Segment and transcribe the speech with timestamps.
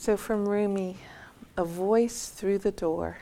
[0.00, 0.96] So, from Rumi,
[1.56, 3.18] a voice through the door.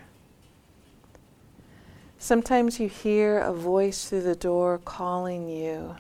[2.19, 5.97] Sometimes you hear a voice through the door calling you,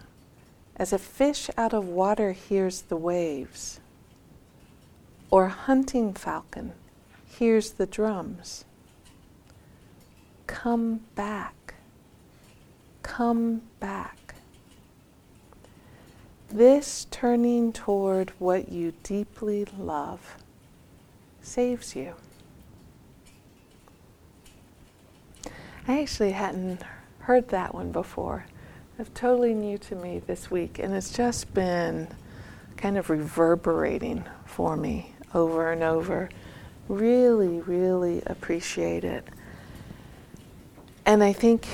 [0.76, 3.80] as a fish out of water hears the waves,
[5.30, 6.72] or a hunting falcon
[7.26, 8.66] hears the drums.
[10.46, 11.74] Come back.
[13.02, 14.34] Come back.
[16.50, 20.36] This turning toward what you deeply love
[21.46, 22.14] saves you.
[25.88, 26.82] I actually hadn't
[27.20, 28.46] heard that one before.
[28.98, 32.08] It's totally new to me this week, and it's just been
[32.76, 36.28] kind of reverberating for me over and over.
[36.88, 39.26] Really, really appreciate it.
[41.04, 41.68] And I think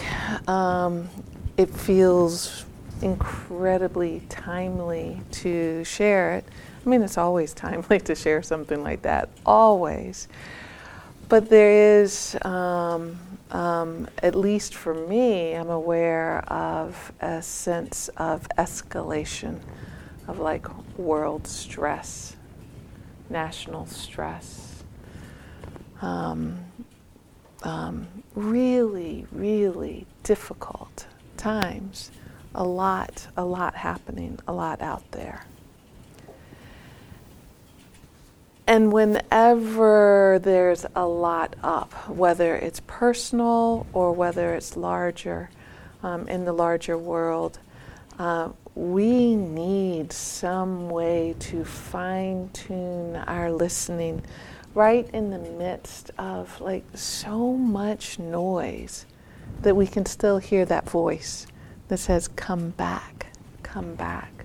[0.49, 1.09] um,
[1.57, 2.67] it feels
[3.01, 6.45] incredibly timely to share it.
[6.85, 10.29] I mean, it's always timely to share something like that, always.
[11.29, 13.19] But there is um,
[13.53, 19.61] um, at least for me, I'm aware of a sense of escalation
[20.27, 20.67] of like
[20.99, 22.37] world stress,
[23.29, 24.85] national stress.
[26.01, 26.65] Um,
[27.63, 31.07] um, really, really difficult
[31.37, 32.11] times.
[32.55, 35.45] A lot, a lot happening, a lot out there.
[38.67, 45.51] And whenever there's a lot up, whether it's personal or whether it's larger
[46.03, 47.59] um, in the larger world,
[48.19, 54.23] uh, we need some way to fine tune our listening
[54.75, 59.07] right in the midst of like so much noise
[59.61, 61.47] that we can still hear that voice
[61.89, 63.27] that says, Come back,
[63.63, 64.45] come back,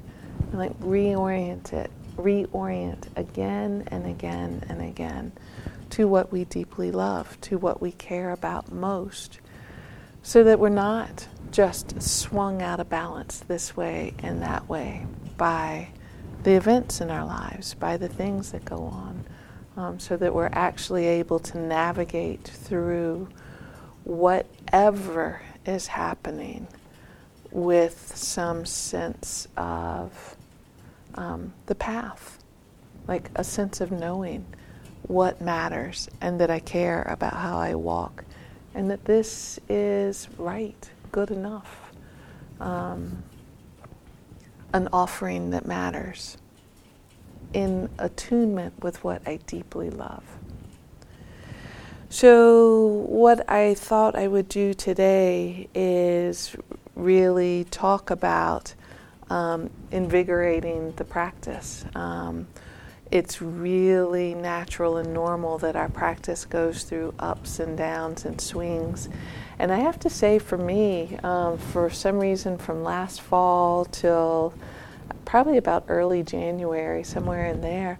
[0.52, 5.32] and like reorient it reorient again and again and again
[5.92, 9.40] to what we deeply love, to what we care about most,
[10.22, 15.06] so that we're not just swung out of balance this way and that way
[15.38, 15.88] by
[16.44, 19.24] the events in our lives, by the things that go on,
[19.76, 23.28] um, so that we're actually able to navigate through
[24.04, 26.68] whatever is happening
[27.52, 30.37] with some sense of
[31.18, 32.40] um, the path,
[33.08, 34.46] like a sense of knowing
[35.04, 38.26] what matters and that I care about how I walk
[38.74, 41.92] and that this is right, good enough,
[42.60, 43.24] um,
[44.74, 46.38] an offering that matters
[47.54, 50.24] in attunement with what I deeply love.
[52.10, 56.56] So, what I thought I would do today is
[56.96, 58.76] really talk about
[59.30, 61.86] um, invigorating the practice.
[61.96, 62.48] Um,
[63.10, 69.08] it's really natural and normal that our practice goes through ups and downs and swings.
[69.60, 74.54] And I have to say, for me, um, for some reason, from last fall till
[75.26, 78.00] probably about early January, somewhere in there,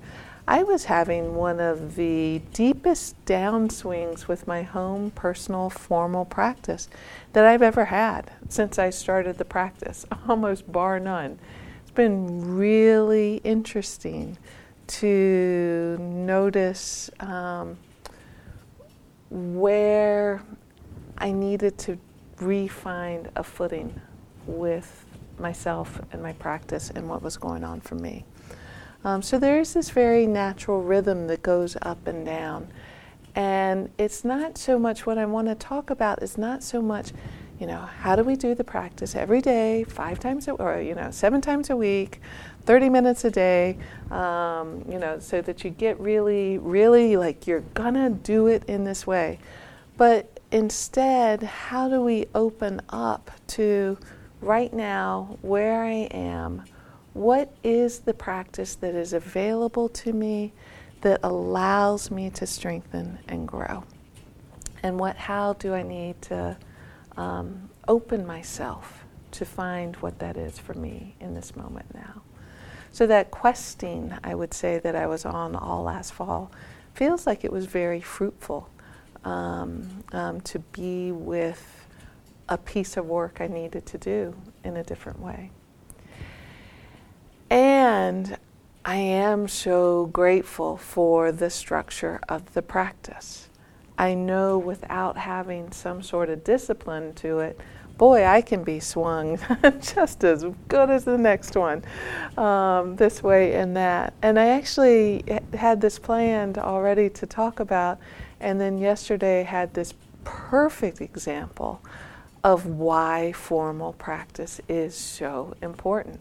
[0.50, 6.88] I was having one of the deepest downswings with my home personal formal practice
[7.34, 11.38] that I've ever had since I started the practice, almost bar none.
[11.82, 14.38] It's been really interesting
[14.88, 17.78] to notice um,
[19.30, 20.42] where
[21.18, 22.00] I needed to
[22.40, 24.00] re-find a footing
[24.46, 25.04] with
[25.40, 28.24] myself and my practice and what was going on for me.
[29.08, 32.68] Um, so there is this very natural rhythm that goes up and down.
[33.36, 37.14] And it's not so much what I want to talk about is not so much,
[37.58, 40.94] you know, how do we do the practice every day, five times a, or you
[40.94, 42.20] know, seven times a week,
[42.66, 43.78] 30 minutes a day,
[44.12, 48.84] um, you know, so that you get really, really like you're gonna do it in
[48.84, 49.40] this way.
[49.96, 53.98] But instead, how do we open up to
[54.42, 56.64] right now where I am?
[57.18, 60.54] What is the practice that is available to me
[61.02, 63.84] that allows me to strengthen and grow?
[64.84, 66.56] And what, how do I need to
[67.18, 72.22] um, open myself to find what that is for me in this moment now?
[72.92, 76.52] So, that questing, I would say, that I was on all last fall
[76.94, 78.70] feels like it was very fruitful
[79.24, 81.86] um, um, to be with
[82.50, 85.52] a piece of work I needed to do in a different way.
[87.88, 88.38] And
[88.84, 93.48] I am so grateful for the structure of the practice.
[93.98, 97.58] I know without having some sort of discipline to it,
[97.98, 99.40] boy, I can be swung
[99.80, 101.86] just as good as the next one,
[102.38, 104.14] um, this way and that.
[104.22, 105.24] And I actually
[105.54, 108.00] had this planned already to talk about,
[108.42, 109.94] and then yesterday had this
[110.26, 111.82] perfect example
[112.44, 116.20] of why formal practice is so important.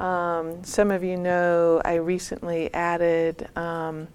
[0.00, 4.08] Um, some of you know I recently added um,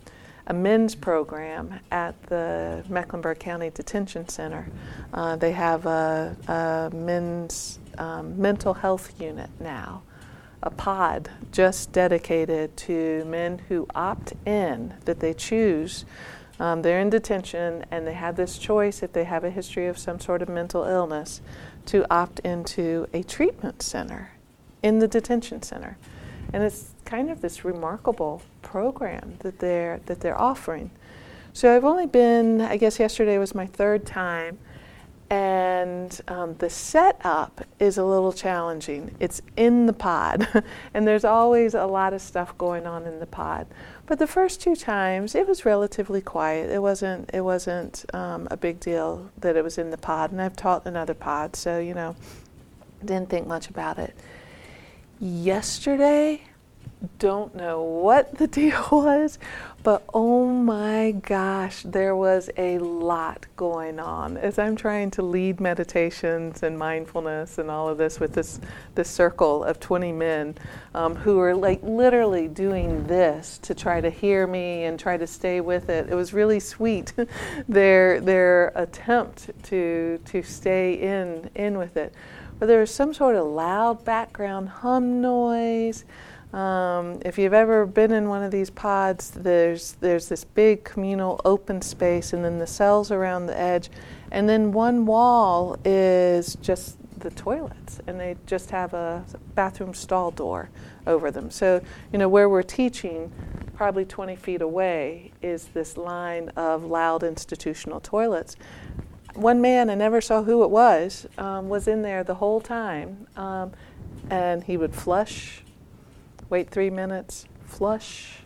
[0.47, 4.67] a men's program at the Mecklenburg County Detention Center.
[5.13, 10.01] Uh, they have a, a men's um, mental health unit now,
[10.63, 16.03] a pod just dedicated to men who opt in, that they choose.
[16.59, 19.99] Um, they're in detention and they have this choice if they have a history of
[19.99, 21.41] some sort of mental illness
[21.87, 24.31] to opt into a treatment center
[24.85, 25.97] in the detention center.
[26.53, 30.91] And it's kind of this remarkable program that they're that they're offering.
[31.53, 34.59] So I've only been, I guess yesterday was my third time,
[35.29, 39.15] and um, the setup is a little challenging.
[39.19, 40.47] It's in the pod,
[40.93, 43.65] and there's always a lot of stuff going on in the pod.
[44.05, 46.69] But the first two times, it was relatively quiet.
[46.69, 50.39] It wasn't it wasn't um, a big deal that it was in the pod, and
[50.39, 52.15] I've taught in other pods, so you know,
[53.03, 54.13] didn't think much about it.
[55.19, 56.41] Yesterday,
[57.19, 59.39] don't know what the deal was,
[59.81, 65.61] but oh my gosh, there was a lot going on as I'm trying to lead
[65.61, 68.59] meditations and mindfulness and all of this with this
[68.95, 70.55] this circle of 20 men
[70.93, 75.27] um, who are like literally doing this to try to hear me and try to
[75.27, 76.09] stay with it.
[76.09, 77.13] It was really sweet
[77.69, 82.13] their their attempt to to stay in in with it.
[82.59, 86.05] But there was some sort of loud background hum noise.
[86.53, 91.41] Um, if you've ever been in one of these pods, there's there's this big communal
[91.43, 93.89] open space, and then the cells around the edge,
[94.31, 100.31] and then one wall is just the toilets, and they just have a bathroom stall
[100.31, 100.69] door
[101.05, 101.51] over them.
[101.51, 101.81] So
[102.13, 103.33] you know where we're teaching,
[103.75, 108.55] probably 20 feet away, is this line of loud institutional toilets.
[109.35, 113.27] One man, I never saw who it was, um, was in there the whole time,
[113.35, 113.73] um,
[114.29, 115.61] and he would flush
[116.49, 118.39] wait three minutes, flush,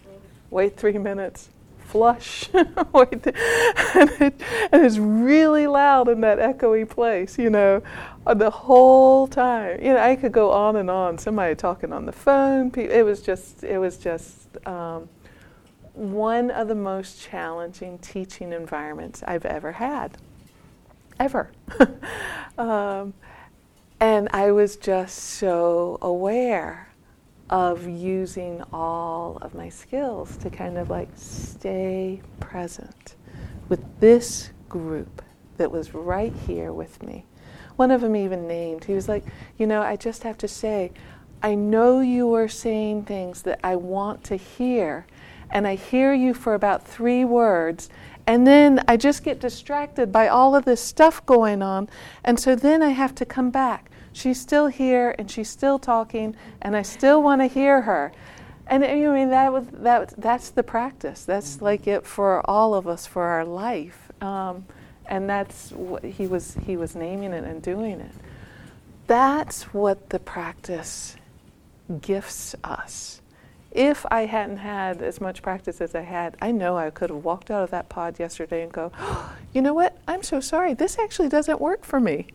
[0.49, 1.49] wait three minutes,
[1.79, 2.49] flush,
[2.93, 3.35] wait, th-
[3.95, 4.41] and, it,
[4.71, 7.81] and, it's really loud in that echoey place, you know,
[8.25, 9.81] uh, the whole time.
[9.81, 11.17] You know, I could go on and on.
[11.17, 12.71] Somebody talking on the phone.
[12.75, 15.09] It was just, it was just um,
[15.93, 20.17] one of the most challenging teaching environments I've ever had,
[21.19, 21.51] ever.
[22.57, 23.13] um,
[23.99, 26.89] and I was just so aware
[27.49, 33.15] of using all of my skills to kind of like stay present
[33.67, 35.23] with this group
[35.57, 37.25] that was right here with me.
[37.75, 39.25] One of them even named, he was like,
[39.57, 40.91] You know, I just have to say,
[41.41, 45.07] I know you are saying things that I want to hear,
[45.49, 47.89] and I hear you for about three words,
[48.29, 51.89] and then I just get distracted by all of this stuff going on,
[52.23, 56.35] and so then I have to come back she's still here and she's still talking
[56.61, 58.11] and I still want to hear her.
[58.67, 61.25] And I mean that was that that's the practice.
[61.25, 64.11] That's like it for all of us for our life.
[64.21, 64.65] Um,
[65.07, 68.11] and that's what he was he was naming it and doing it.
[69.07, 71.15] That's what the practice
[72.01, 73.18] gifts us
[73.71, 77.23] if I hadn't had as much practice as I had, I know I could have
[77.23, 79.97] walked out of that pod yesterday and go, oh, you know what?
[80.07, 80.73] I'm so sorry.
[80.73, 82.27] This actually doesn't work for me.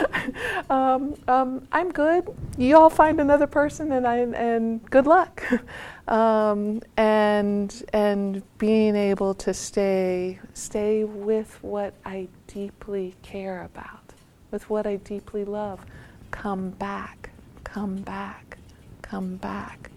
[0.70, 2.26] um, um, I'm good.
[2.56, 5.42] You all find another person, and I and good luck.
[6.08, 14.14] um, and and being able to stay stay with what I deeply care about,
[14.50, 15.84] with what I deeply love.
[16.30, 17.30] Come back.
[17.64, 18.58] Come back.
[19.02, 19.90] Come back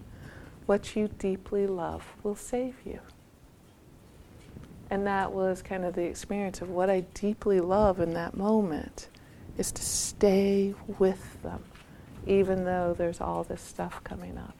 [0.72, 2.98] what you deeply love will save you.
[4.88, 9.08] And that was kind of the experience of what I deeply love in that moment
[9.58, 11.62] is to stay with them,
[12.26, 14.54] even though there's all this stuff coming up,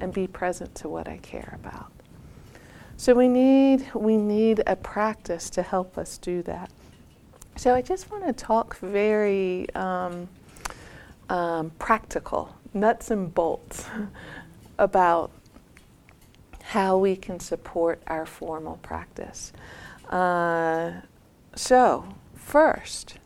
[0.00, 1.92] and be present to what I care about.
[2.96, 6.70] So we need we need a practice to help us do that.
[7.56, 10.30] So I just want to talk very um,
[11.28, 13.84] um, practical, nuts and bolts,
[14.78, 15.30] about
[16.68, 19.54] how we can support our formal practice.
[20.06, 20.92] Uh,
[21.54, 23.16] so, first,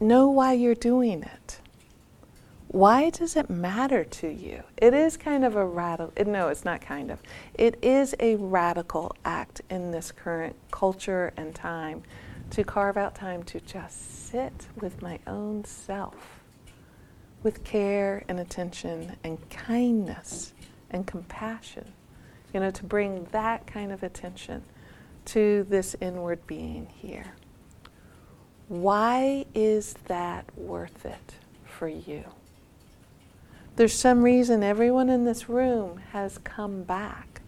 [0.00, 1.60] know why you're doing it.
[2.68, 4.62] Why does it matter to you?
[4.78, 7.20] It is kind of a radical, no, it's not kind of.
[7.52, 12.02] It is a radical act in this current culture and time
[12.52, 16.40] to carve out time to just sit with my own self
[17.42, 20.54] with care and attention and kindness
[20.90, 21.92] and compassion.
[22.52, 24.62] You know, to bring that kind of attention
[25.26, 27.34] to this inward being here.
[28.68, 32.24] Why is that worth it for you?
[33.76, 37.40] There's some reason everyone in this room has come back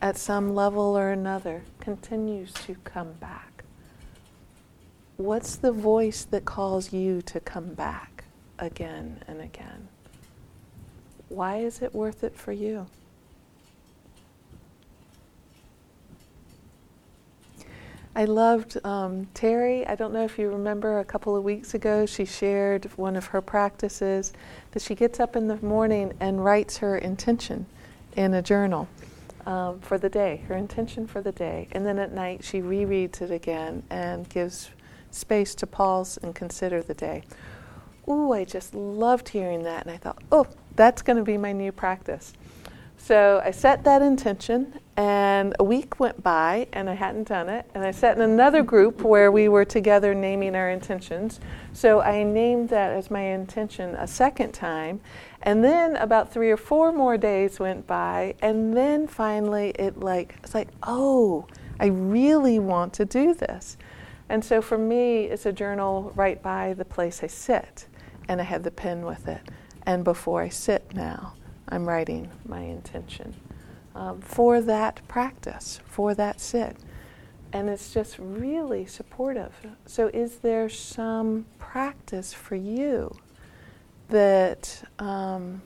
[0.00, 3.62] at some level or another, continues to come back.
[5.16, 8.24] What's the voice that calls you to come back
[8.58, 9.88] again and again?
[11.28, 12.86] Why is it worth it for you?
[18.14, 19.86] I loved um, Terry.
[19.86, 23.26] I don't know if you remember a couple of weeks ago, she shared one of
[23.26, 24.34] her practices
[24.72, 27.64] that she gets up in the morning and writes her intention
[28.14, 28.86] in a journal
[29.46, 31.68] um, for the day, her intention for the day.
[31.72, 34.70] And then at night, she rereads it again and gives
[35.10, 37.22] space to pause and consider the day.
[38.08, 39.86] Ooh, I just loved hearing that.
[39.86, 42.34] And I thought, oh, that's going to be my new practice.
[43.02, 47.68] So I set that intention, and a week went by, and I hadn't done it.
[47.74, 51.40] And I sat in another group where we were together naming our intentions.
[51.72, 55.00] So I named that as my intention a second time.
[55.42, 60.36] And then about three or four more days went by, and then finally it like
[60.44, 61.48] it's like, oh,
[61.80, 63.78] I really want to do this.
[64.28, 67.88] And so for me, it's a journal right by the place I sit,
[68.28, 69.40] and I have the pen with it.
[69.84, 71.34] And before I sit now.
[71.68, 73.34] I'm writing my intention
[73.94, 76.76] um, for that practice, for that sit.
[77.52, 79.52] And it's just really supportive.
[79.84, 83.14] So, is there some practice for you
[84.08, 85.60] that um,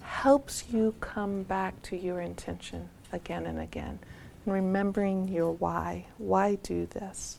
[0.00, 4.00] helps you come back to your intention again and again?
[4.44, 6.06] And remembering your why.
[6.18, 7.38] Why do this?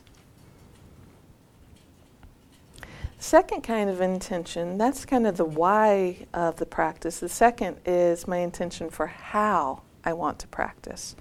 [3.24, 7.20] Second kind of intention, that's kind of the why of the practice.
[7.20, 11.16] The second is my intention for how I want to practice.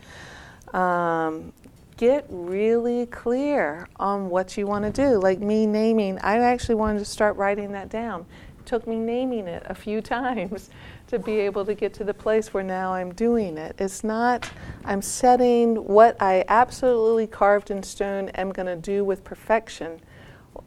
[0.74, 1.54] Um,
[1.96, 5.18] get really clear on what you want to do.
[5.18, 8.26] Like me naming, I actually wanted to start writing that down.
[8.60, 10.72] It took me naming it a few times
[11.08, 13.78] to be able to get to the place where now I'm doing it.
[13.80, 14.52] It's not,
[14.84, 20.02] I'm setting what I absolutely carved in stone am going to do with perfection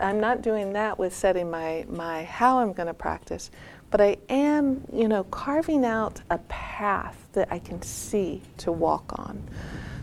[0.01, 3.51] I'm not doing that with setting my, my how I'm going to practice,
[3.91, 9.19] but I am, you know, carving out a path that I can see to walk
[9.19, 9.43] on.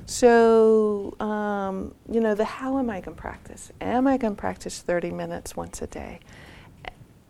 [0.05, 3.71] So, um, you know, the how am I going to practice?
[3.81, 6.19] Am I going to practice 30 minutes once a day?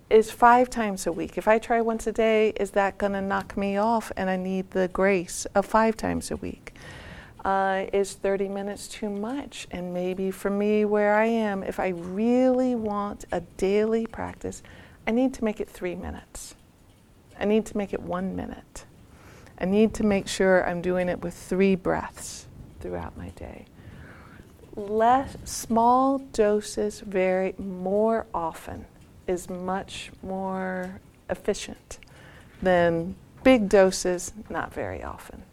[0.09, 1.37] Is five times a week.
[1.37, 4.37] If I try once a day, is that going to knock me off and I
[4.37, 6.73] need the grace of five times a week?
[7.43, 9.67] Uh, is 30 minutes too much?
[9.71, 14.63] And maybe for me, where I am, if I really want a daily practice,
[15.05, 16.55] I need to make it three minutes.
[17.39, 18.85] I need to make it one minute.
[19.59, 22.47] I need to make sure I'm doing it with three breaths
[22.79, 23.65] throughout my day.
[24.75, 28.85] Less small doses very more often
[29.27, 31.99] is much more efficient
[32.61, 35.43] than big doses not very often.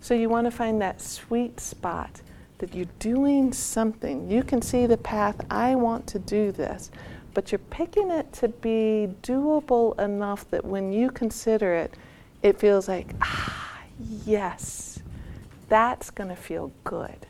[0.00, 2.22] So you want to find that sweet spot
[2.58, 4.30] that you're doing something.
[4.30, 6.90] You can see the path, I want to do this,
[7.34, 11.94] but you're picking it to be doable enough that when you consider it,
[12.42, 13.80] it feels like, ah,
[14.24, 15.00] yes,
[15.68, 17.26] that's going to feel good.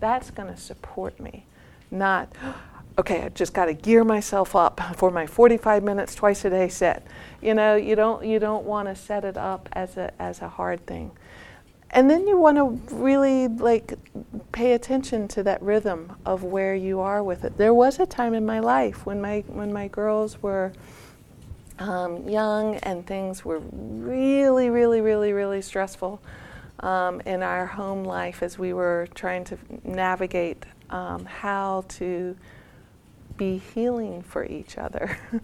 [0.00, 1.44] That's going to support me.
[1.90, 2.34] Not,
[2.98, 6.68] okay, I just got to gear myself up for my 45 minutes twice a day
[6.68, 7.06] set.
[7.40, 10.48] You know, you don't you don't want to set it up as a as a
[10.48, 11.12] hard thing
[11.90, 13.94] and then you want to really like
[14.52, 17.56] pay attention to that rhythm of where you are with it.
[17.56, 20.72] There was a time in my life when my when my girls were
[21.78, 26.20] um, young and things were really, really, really, really stressful
[26.80, 32.36] um, in our home life as we were trying to navigate um, how to
[33.36, 35.18] be healing for each other.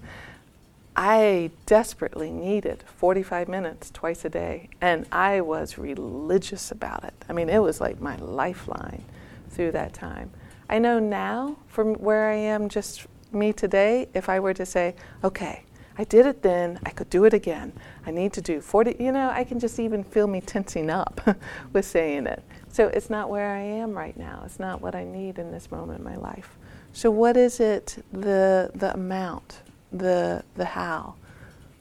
[0.95, 7.15] I desperately needed 45 minutes twice a day, and I was religious about it.
[7.29, 9.05] I mean, it was like my lifeline
[9.51, 10.31] through that time.
[10.69, 14.95] I know now, from where I am, just me today, if I were to say,
[15.25, 15.65] okay,
[15.97, 17.73] I did it then, I could do it again.
[18.07, 21.21] I need to do 40, you know, I can just even feel me tensing up
[21.73, 22.43] with saying it.
[22.69, 24.43] So it's not where I am right now.
[24.45, 26.57] It's not what I need in this moment in my life.
[26.95, 29.63] So, what is it, the, the amount?
[29.93, 31.15] The, the how.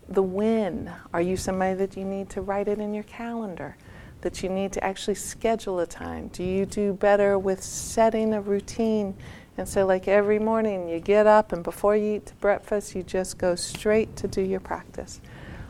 [0.10, 0.94] The when.
[1.14, 3.78] Are you somebody that you need to write it in your calendar?
[4.22, 6.28] that you need to actually schedule a time?
[6.30, 9.16] Do you do better with setting a routine?
[9.58, 13.38] And so, like every morning, you get up and before you eat breakfast, you just
[13.38, 15.20] go straight to do your practice.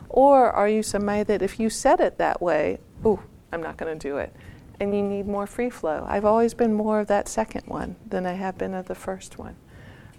[0.08, 3.20] Or are you somebody that if you set it that way, ooh,
[3.50, 4.34] I'm not going to do it,
[4.78, 6.06] and you need more free flow?
[6.08, 9.38] I've always been more of that second one than I have been of the first
[9.38, 9.56] one.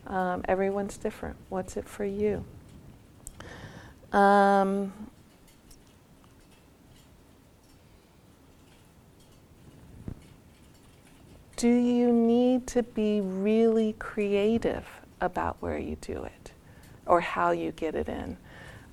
[0.07, 1.37] Um, everyone's different.
[1.49, 2.43] What's it for you?
[4.11, 4.93] Um,
[11.55, 14.85] do you need to be really creative
[15.21, 16.51] about where you do it
[17.05, 18.37] or how you get it in?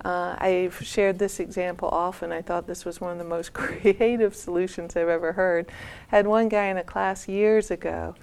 [0.03, 2.31] Uh, I've shared this example often.
[2.31, 5.69] I thought this was one of the most creative solutions I've ever heard.
[6.07, 8.15] Had one guy in a class years ago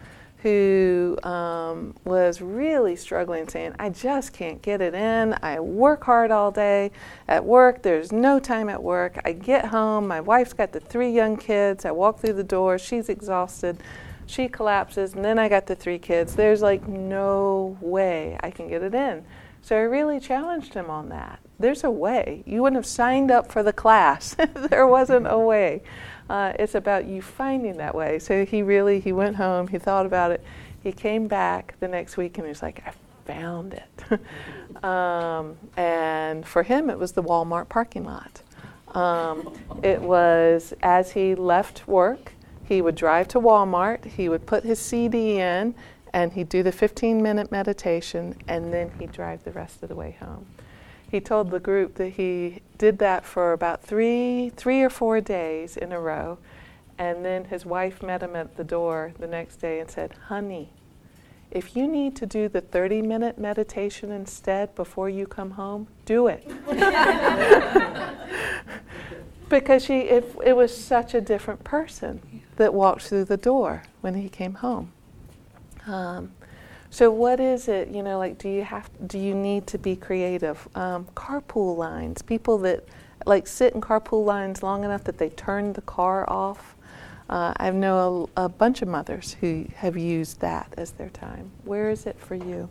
[0.42, 5.36] who um, was really struggling, saying, I just can't get it in.
[5.42, 6.92] I work hard all day
[7.26, 7.82] at work.
[7.82, 9.20] There's no time at work.
[9.24, 10.06] I get home.
[10.06, 11.84] My wife's got the three young kids.
[11.84, 12.78] I walk through the door.
[12.78, 13.78] She's exhausted.
[14.26, 15.14] She collapses.
[15.14, 16.36] And then I got the three kids.
[16.36, 19.24] There's like no way I can get it in.
[19.62, 21.40] So I really challenged him on that.
[21.58, 22.44] There's a way.
[22.46, 25.82] You wouldn't have signed up for the class if there wasn't a way.
[26.28, 28.18] Uh, it's about you finding that way.
[28.18, 29.68] So he really he went home.
[29.68, 30.42] He thought about it.
[30.82, 32.92] He came back the next week and he was like, I
[33.24, 34.84] found it.
[34.84, 38.42] um, and for him, it was the Walmart parking lot.
[38.94, 42.32] Um, it was as he left work,
[42.64, 44.04] he would drive to Walmart.
[44.04, 45.74] He would put his CD in,
[46.12, 49.94] and he'd do the 15 minute meditation, and then he'd drive the rest of the
[49.94, 50.46] way home
[51.10, 55.76] he told the group that he did that for about three, three or four days
[55.76, 56.38] in a row.
[56.98, 60.70] And then his wife met him at the door the next day and said, Honey,
[61.50, 66.26] if you need to do the 30 minute meditation instead before you come home, do
[66.26, 66.46] it.
[69.48, 74.14] because she, it, it was such a different person that walked through the door when
[74.14, 74.92] he came home.
[75.86, 76.32] Um,
[76.90, 77.88] so what is it?
[77.88, 80.66] You know, like do you have do you need to be creative?
[80.74, 82.84] Um, carpool lines, people that
[83.26, 86.76] like sit in carpool lines long enough that they turn the car off.
[87.28, 91.50] Uh, I know a, a, bunch of mothers who have used that as their time.
[91.64, 92.70] Where is it for you?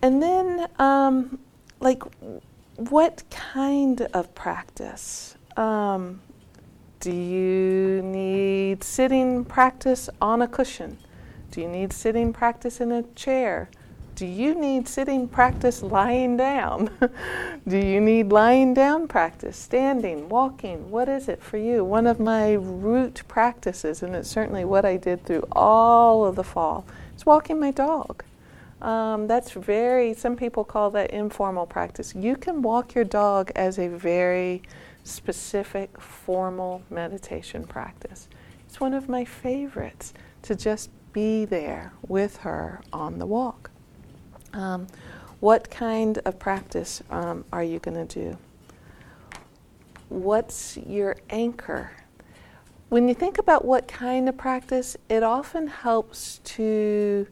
[0.00, 1.40] And then, um,
[1.80, 2.04] like,
[2.76, 5.34] what kind of practice?
[5.56, 6.20] Um,
[7.00, 10.98] do you need sitting practice on a cushion?
[11.50, 13.68] Do you need sitting practice in a chair?
[14.16, 16.90] Do you need sitting practice lying down?
[17.68, 20.90] Do you need lying down practice, standing, walking?
[20.90, 21.84] What is it for you?
[21.84, 26.44] One of my root practices, and it's certainly what I did through all of the
[26.44, 28.24] fall, is walking my dog.
[28.80, 32.14] Um, that's very, some people call that informal practice.
[32.14, 34.62] You can walk your dog as a very
[35.04, 38.28] specific, formal meditation practice.
[38.66, 43.70] It's one of my favorites to just be there with her on the walk.
[44.52, 44.86] Um,
[45.40, 48.36] what kind of practice um, are you going to do?
[50.10, 51.90] What's your anchor?
[52.90, 57.26] When you think about what kind of practice, it often helps to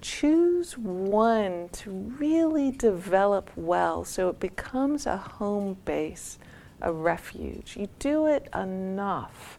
[0.00, 6.38] choose one to really develop well so it becomes a home base,
[6.80, 7.76] a refuge.
[7.76, 9.58] You do it enough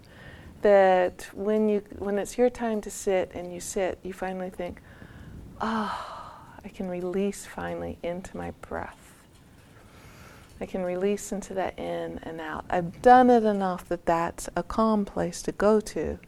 [0.61, 4.81] that when you when it's your time to sit and you sit, you finally think,
[5.61, 5.95] "Oh,
[6.63, 9.13] I can release finally into my breath.
[10.59, 12.65] I can release into that in and out.
[12.69, 16.19] I've done it enough that that's a calm place to go to,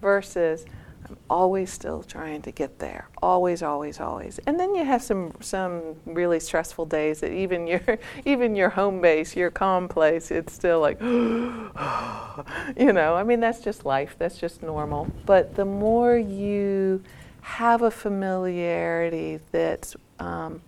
[0.00, 0.64] versus
[1.12, 3.06] I'm always still trying to get there.
[3.22, 4.40] Always, always, always.
[4.46, 7.82] And then you have some some really stressful days that even your
[8.24, 13.60] even your home base, your calm place, it's still like you know, I mean that's
[13.60, 14.16] just life.
[14.18, 15.10] That's just normal.
[15.26, 17.02] But the more you
[17.42, 20.62] have a familiarity that um,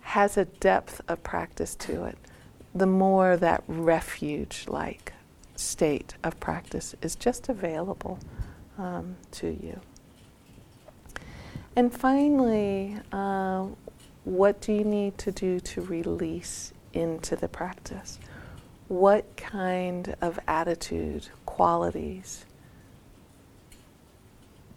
[0.00, 2.18] has a depth of practice to it,
[2.74, 5.12] the more that refuge like
[5.54, 8.18] state of practice is just available
[8.78, 9.80] um, to you.
[11.76, 13.66] And finally, uh,
[14.24, 18.18] what do you need to do to release into the practice?
[18.88, 22.46] What kind of attitude, qualities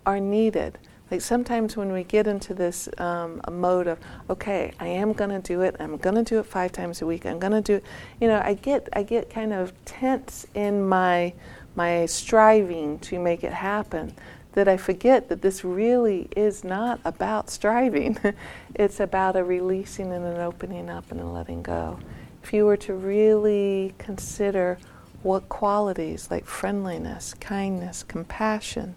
[0.06, 0.78] are needed?
[1.12, 5.40] Like sometimes when we get into this um, mode of, okay, I am going to
[5.40, 5.76] do it.
[5.78, 7.26] I'm going to do it five times a week.
[7.26, 7.84] I'm going to do it.
[8.22, 11.34] You know, I get I get kind of tense in my
[11.76, 14.14] my striving to make it happen,
[14.54, 18.18] that I forget that this really is not about striving.
[18.76, 22.00] it's about a releasing and an opening up and a letting go.
[22.44, 24.78] If you were to really consider
[25.24, 28.96] what qualities like friendliness, kindness, compassion,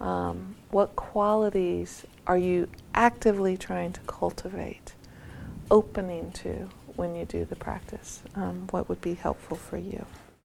[0.00, 4.92] um, what qualities are you actively trying to cultivate,
[5.70, 8.22] opening to when you do the practice?
[8.34, 10.04] Um, what would be helpful for you?